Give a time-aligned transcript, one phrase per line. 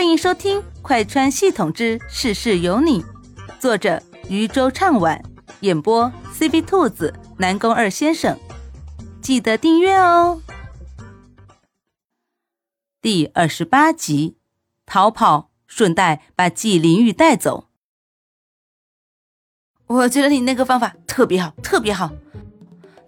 [0.00, 3.02] 欢迎收听《快穿系统之事事有你》，
[3.58, 5.22] 作者渔舟唱晚，
[5.60, 8.40] 演播 C B 兔子、南宫二先生。
[9.20, 10.40] 记得订阅哦。
[13.02, 14.38] 第二十八集，
[14.86, 17.66] 逃跑，顺带把季灵玉带走。
[19.86, 22.10] 我觉得你那个方法特别好，特别好。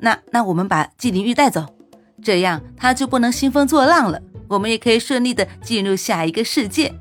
[0.01, 1.75] 那那我们把季灵玉带走，
[2.23, 4.21] 这样他就不能兴风作浪了。
[4.53, 6.95] 我们也可以顺利的进入下一个世界，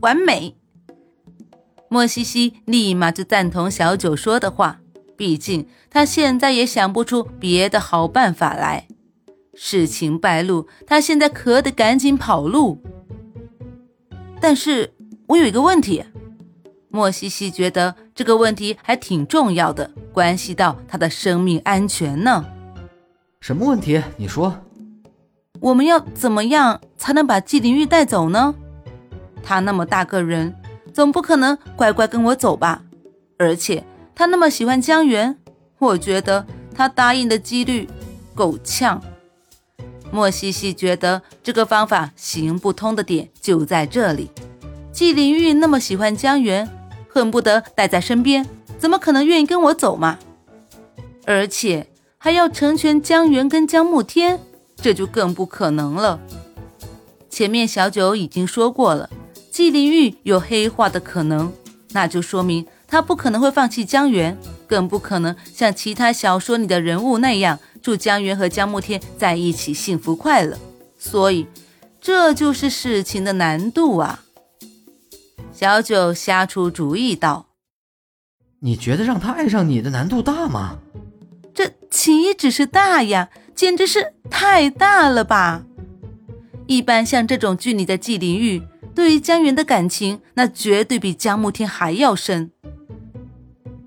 [0.00, 0.54] 完美。
[1.88, 4.80] 莫西西立马就赞同小九说的话，
[5.16, 8.86] 毕竟他现在也想不出别的好办法来。
[9.54, 12.82] 事情败露，他现在可得赶紧跑路。
[14.38, 14.92] 但是
[15.28, 16.04] 我有一个问题，
[16.90, 22.44] 莫西西觉得这个问题还挺重要的，关系到他的生命安全呢。
[23.40, 24.02] 什么问题？
[24.18, 24.54] 你说。
[25.60, 28.54] 我们要怎么样才能把季灵玉带走呢？
[29.42, 30.54] 他那么大个人，
[30.92, 32.82] 总不可能乖乖跟我走吧？
[33.38, 35.36] 而且他那么喜欢江源，
[35.78, 37.88] 我觉得他答应的几率
[38.34, 39.02] 够呛。
[40.10, 44.30] 莫西西觉得这个方法行不通的点就在这里：
[44.92, 46.68] 季灵玉那么喜欢江源，
[47.08, 48.46] 恨不得带在身边，
[48.78, 50.18] 怎么可能愿意跟我走嘛？
[51.26, 51.86] 而且
[52.18, 54.40] 还要成全江源跟江慕天。
[54.82, 56.20] 这就更不可能了。
[57.28, 59.08] 前面小九已经说过了，
[59.50, 61.52] 季灵玉有黑化的可能，
[61.90, 64.36] 那就说明他不可能会放弃江源，
[64.66, 70.58] 更不可能像其他小说里的人物那样，祝江源和江慕天在一起幸福快乐。
[70.98, 71.46] 所以，
[72.00, 74.24] 这就是事情的难度啊！
[75.52, 77.46] 小九瞎出主意道
[78.60, 80.78] ：“你觉得让他爱上你的难度大吗？”
[81.54, 83.28] 这岂止是大呀！
[83.54, 85.64] 简直是太大了吧！
[86.66, 88.62] 一般像这种距离的季灵玉，
[88.94, 92.50] 对于江源的感情，那绝对比江慕天还要深。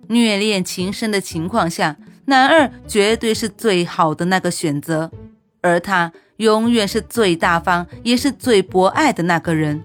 [0.08, 5.12] 虐恋情深的情况下，男二绝对是最好的那个选择，
[5.62, 9.84] 而他永远是最大方，也是最博爱的那个人。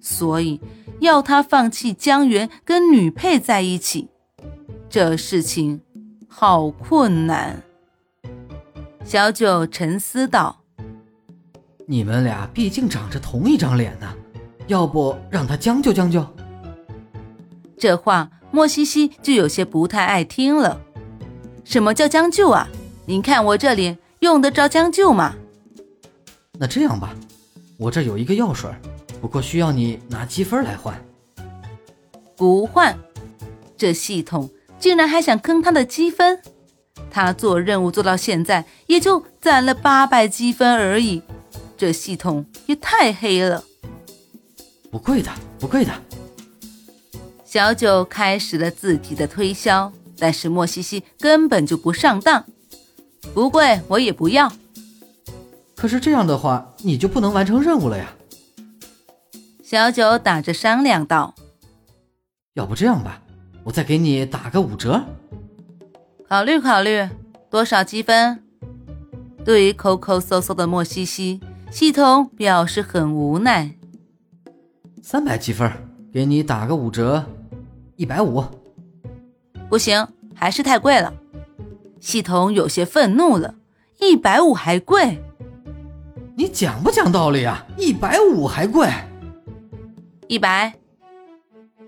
[0.00, 0.60] 所以
[1.00, 4.08] 要他放弃江源跟女配在一起，
[4.88, 5.80] 这事情
[6.28, 7.62] 好困难。
[9.04, 10.62] 小九沉思道
[11.86, 14.10] ：“你们俩毕竟长着同一张脸呢，
[14.68, 16.24] 要不让他将就将就？”
[17.76, 20.80] 这话莫西西就有些不太爱听了。
[21.64, 22.68] 什么叫将就啊？
[23.04, 25.34] 您看我这脸用得着将就吗？
[26.58, 27.14] 那这样吧，
[27.76, 28.70] 我这有一个药水，
[29.20, 30.94] 不过需要你拿积分来换。
[32.36, 32.96] 不换？
[33.76, 34.48] 这系统
[34.78, 36.40] 竟然还想坑他的积分？
[37.10, 41.22] 他做任务做到现在，也就攒了八百积分而已，
[41.78, 43.64] 这系统也太黑了。
[44.90, 45.90] 不贵的，不贵的。
[47.42, 52.44] 小九开始了自己的推销，但是莫西西根本就不上当。
[53.32, 54.52] 不贵，我也不要。
[55.74, 58.12] 可是这样的话，你就不能完成任务了呀。
[59.64, 61.34] 小九打着商量道
[62.52, 63.22] ：“要不这样吧，
[63.64, 65.02] 我再给你打个五折。”
[66.28, 67.08] 考虑考虑，
[67.48, 68.44] 多少积分？
[69.44, 73.74] 对于抠抠搜搜的莫西西，系统表示很无奈。
[75.02, 75.70] 三百积分，
[76.12, 77.24] 给你打个五折，
[77.96, 78.44] 一百五。
[79.68, 81.12] 不行，还是太贵了。
[81.98, 83.54] 系统有些愤怒了，
[84.00, 85.22] 一百五还贵？
[86.36, 87.66] 你讲不讲道理啊？
[87.76, 88.88] 一百五还贵？
[90.28, 90.72] 一百？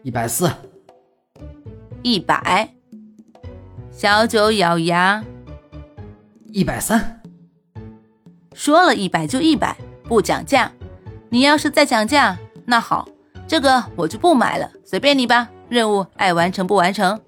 [0.02, 0.50] 一百四？
[2.02, 2.68] 一百？
[3.90, 5.24] 小九咬牙，
[6.52, 7.22] 一百三，
[8.54, 10.72] 说了一百就一百，不讲价。
[11.28, 13.08] 你要是再讲价，那好，
[13.46, 15.50] 这个我就不买了，随便你吧。
[15.68, 17.20] 任务爱完成不完成。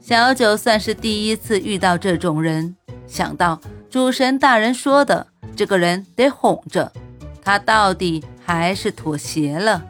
[0.00, 2.74] 小九算是第一次遇到这种人，
[3.06, 6.92] 想到主神大人说的，这个人得哄着，
[7.40, 9.82] 他到底还是妥协了。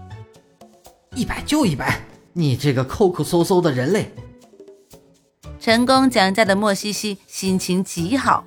[1.15, 2.01] 一百就一百，
[2.33, 4.13] 你这个抠抠搜搜的人类。
[5.59, 8.45] 成功讲价的莫西西心情极好，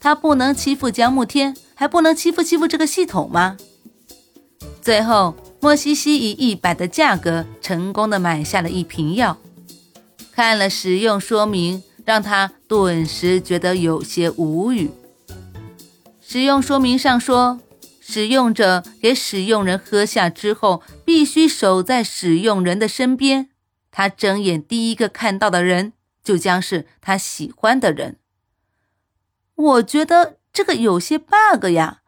[0.00, 3.56] 他不能欺负江慕天，还不能欺负欺负这个系统吗？
[4.80, 9.36] 最后，莫西西以一百的价格成功的买下了一瓶药，
[10.32, 14.90] 看了使用说明，让他顿时觉得有些无语。
[16.20, 17.60] 使用说明上说，
[18.00, 23.48] 使用者给使用人喝下之后，必须守在使用人的身边，
[23.90, 25.92] 他睁眼第一个看到的人。
[26.24, 28.16] 就将是他喜欢的人。
[29.58, 32.02] 我觉得这个有些 bug 呀，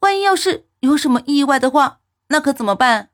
[0.00, 3.10] 万一要是有什么意外的话，那可怎么办？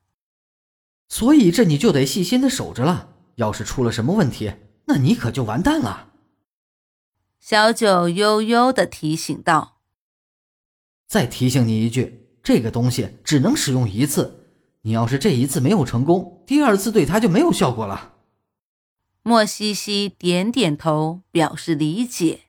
[1.08, 3.10] 所以这你就得细心的守着了。
[3.36, 4.54] 要是出了什么问题，
[4.86, 6.08] 那你可就完蛋了。
[7.38, 9.80] 小九悠悠的提醒道
[11.08, 14.46] ：“再提醒你一句，这个东西只能使用一次。
[14.82, 18.14] 你要是这一次没有成功，第二次对它就没有效果了。”
[19.22, 22.42] 莫西西点点头，表示理解。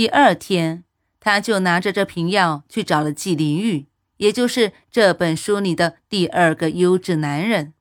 [0.00, 0.84] 第二天，
[1.20, 3.86] 他就拿着这瓶药去找了季灵玉，
[4.16, 7.74] 也就是这本书里的第二个优质男人。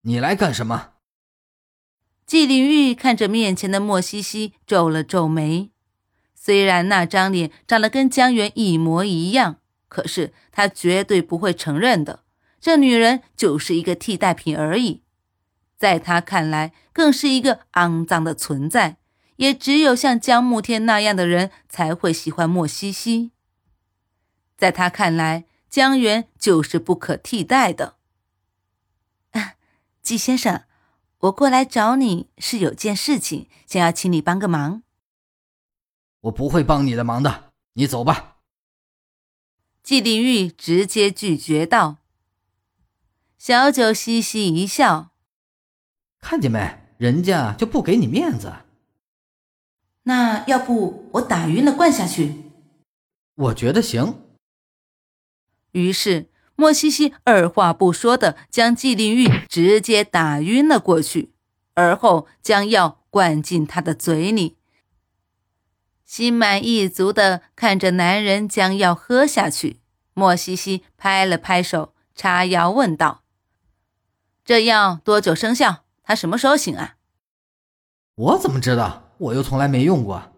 [0.00, 0.94] 你来干什么？
[2.26, 5.70] 季灵玉看着面前的莫西西，皱了皱眉。
[6.34, 12.24] 虽然那张脸长得跟江源一模一样，可是他绝对不会承认的。
[12.60, 15.04] 这女人就是一个替代品而已，
[15.78, 18.96] 在他看来，更是一个肮脏的存在。
[19.40, 23.32] 也只有像江慕天那样的人才会喜欢莫西西。
[24.58, 27.96] 在他看来，江源就是不可替代的。
[30.02, 30.64] 季先生，
[31.20, 34.82] 我过来找你是有件事情，想要请你帮个忙。
[36.20, 38.36] 我不会帮你的忙的，你走吧。
[39.82, 41.96] 季灵玉直接拒绝道。
[43.38, 45.12] 小九嘻嘻一笑，
[46.20, 48.52] 看见没，人家就不给你面子。
[50.04, 52.50] 那要不我打晕了灌下去？
[53.34, 54.22] 我觉得行。
[55.72, 61.32] 于是莫西西二话不说的将季灵玉直接打晕了过去，
[61.74, 64.56] 而后将药灌进他的嘴里。
[66.04, 69.80] 心满意足的看着男人将药喝下去，
[70.12, 73.22] 莫西西拍了拍手，叉腰问道
[74.44, 75.84] ：“这药多久生效？
[76.02, 76.96] 他什么时候醒啊？”
[78.16, 79.09] 我怎么知道？
[79.20, 80.32] 我又从来没用过。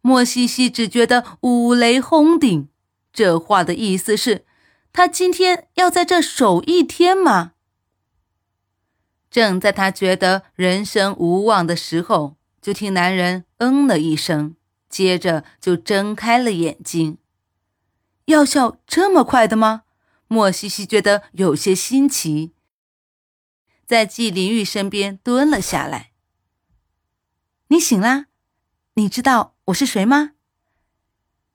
[0.00, 2.68] 莫西西只觉得五雷轰顶，
[3.12, 4.44] 这话的意思是，
[4.92, 7.52] 他今天要在这守一天吗？
[9.30, 14.56] 正在他觉得人生无望的时候，就听男人嗯了一声，
[14.88, 17.18] 接着就睁开了眼睛。
[18.26, 19.82] 药效这么快的吗？
[20.26, 22.52] 莫西西觉得有些新奇，
[23.86, 26.12] 在季灵玉身边蹲了下来。
[27.78, 28.26] 你醒啦？
[28.94, 30.32] 你知道我是谁吗？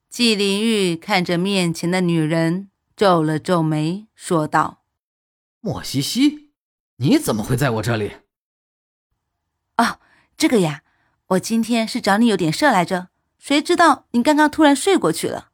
[0.08, 4.84] 季灵玉看着面前的女人，皱了皱眉，说道
[5.60, 6.52] ：“莫西西，
[6.96, 8.14] 你怎么会在我这里？”
[9.76, 10.00] 哦，
[10.38, 10.84] 这个呀，
[11.28, 13.10] 我今天是找你有点事来着。
[13.38, 15.50] 谁知道你刚刚突然睡过去了。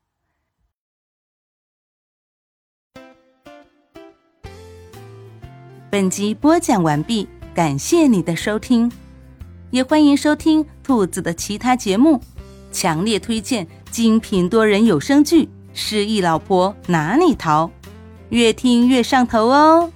[5.90, 8.92] 本集播讲完毕，感谢你的收听。
[9.72, 12.20] 也欢迎收听兔子的其他节目，
[12.72, 17.68] 强烈推荐精品多人有声剧《失忆老婆哪里逃》，
[18.30, 19.92] 越听越上头哦。